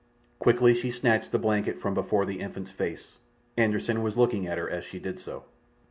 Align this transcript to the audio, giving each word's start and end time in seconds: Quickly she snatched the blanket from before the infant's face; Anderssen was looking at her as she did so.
Quickly 0.39 0.73
she 0.73 0.89
snatched 0.89 1.31
the 1.31 1.37
blanket 1.37 1.79
from 1.79 1.93
before 1.93 2.25
the 2.25 2.39
infant's 2.39 2.71
face; 2.71 3.19
Anderssen 3.55 4.01
was 4.01 4.17
looking 4.17 4.47
at 4.47 4.57
her 4.57 4.67
as 4.67 4.83
she 4.83 4.97
did 4.97 5.19
so. 5.19 5.43